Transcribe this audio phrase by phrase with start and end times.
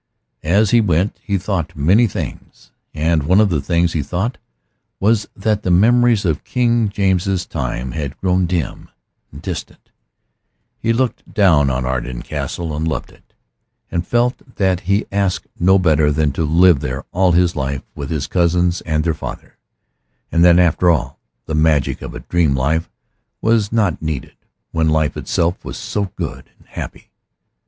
[0.41, 4.39] As he went he thought many things, and one of the things he thought
[4.99, 8.89] was that the memories of King James's time had grown dim
[9.31, 9.91] and distant
[10.79, 13.35] he looked down on Arden Castle and loved it,
[13.91, 18.09] and felt that he asked no better than to live there all his life with
[18.09, 19.59] his cousins and their father,
[20.31, 22.89] and that, after all, the magic of a dream life
[23.39, 24.35] was not needed,
[24.71, 27.11] when life itself was so good and happy.